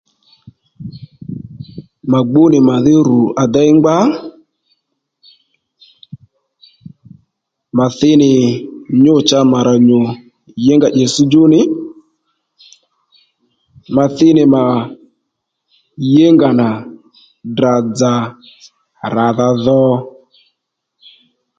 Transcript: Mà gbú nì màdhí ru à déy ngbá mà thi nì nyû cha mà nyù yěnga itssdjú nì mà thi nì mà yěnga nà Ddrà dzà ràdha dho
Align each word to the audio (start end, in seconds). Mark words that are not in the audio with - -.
Mà 2.11 2.19
gbú 2.29 2.43
nì 2.53 2.59
màdhí 2.67 2.93
ru 3.07 3.19
à 3.41 3.43
déy 3.53 3.69
ngbá 3.77 3.95
mà 7.77 7.85
thi 7.97 8.11
nì 8.21 8.31
nyû 9.03 9.15
cha 9.29 9.39
mà 9.51 9.59
nyù 9.87 9.99
yěnga 10.65 10.89
itssdjú 11.03 11.41
nì 11.53 11.61
mà 13.95 14.03
thi 14.17 14.27
nì 14.37 14.43
mà 14.53 14.63
yěnga 16.13 16.49
nà 16.59 16.67
Ddrà 17.49 17.73
dzà 17.95 18.13
ràdha 19.13 19.47
dho 19.65 19.81